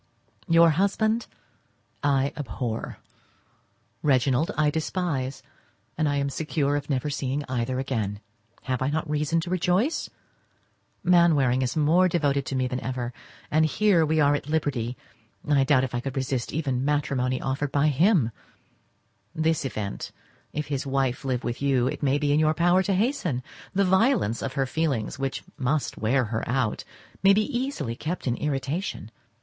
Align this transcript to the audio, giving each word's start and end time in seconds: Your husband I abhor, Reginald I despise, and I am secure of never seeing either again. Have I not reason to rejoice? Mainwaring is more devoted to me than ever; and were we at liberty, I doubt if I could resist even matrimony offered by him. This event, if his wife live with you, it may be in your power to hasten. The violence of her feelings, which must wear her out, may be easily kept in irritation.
Your 0.47 0.71
husband 0.71 1.27
I 2.01 2.33
abhor, 2.35 2.97
Reginald 4.01 4.49
I 4.57 4.71
despise, 4.71 5.43
and 5.95 6.09
I 6.09 6.15
am 6.15 6.27
secure 6.31 6.75
of 6.75 6.89
never 6.89 7.11
seeing 7.11 7.43
either 7.47 7.77
again. 7.77 8.19
Have 8.63 8.81
I 8.81 8.89
not 8.89 9.07
reason 9.07 9.39
to 9.41 9.51
rejoice? 9.51 10.09
Mainwaring 11.03 11.61
is 11.61 11.75
more 11.77 12.07
devoted 12.07 12.47
to 12.47 12.55
me 12.55 12.65
than 12.67 12.79
ever; 12.79 13.13
and 13.51 13.71
were 13.79 14.03
we 14.03 14.19
at 14.19 14.49
liberty, 14.49 14.97
I 15.47 15.63
doubt 15.63 15.83
if 15.83 15.93
I 15.93 15.99
could 15.99 16.15
resist 16.15 16.51
even 16.51 16.83
matrimony 16.83 17.39
offered 17.39 17.71
by 17.71 17.89
him. 17.89 18.31
This 19.35 19.65
event, 19.65 20.11
if 20.51 20.65
his 20.65 20.83
wife 20.87 21.23
live 21.23 21.43
with 21.43 21.61
you, 21.61 21.85
it 21.85 22.01
may 22.01 22.17
be 22.17 22.33
in 22.33 22.39
your 22.39 22.55
power 22.55 22.81
to 22.81 22.95
hasten. 22.95 23.43
The 23.75 23.85
violence 23.85 24.41
of 24.41 24.53
her 24.53 24.65
feelings, 24.65 25.19
which 25.19 25.43
must 25.59 25.95
wear 25.99 26.23
her 26.25 26.43
out, 26.49 26.83
may 27.21 27.33
be 27.35 27.45
easily 27.55 27.95
kept 27.95 28.25
in 28.25 28.35
irritation. 28.37 29.11